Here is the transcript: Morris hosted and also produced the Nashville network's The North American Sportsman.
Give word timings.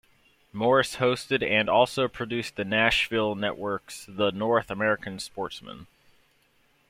Morris 0.51 0.95
hosted 0.95 1.47
and 1.47 1.69
also 1.69 2.07
produced 2.07 2.55
the 2.55 2.65
Nashville 2.65 3.35
network's 3.35 4.07
The 4.09 4.31
North 4.31 4.71
American 4.71 5.19
Sportsman. 5.19 5.85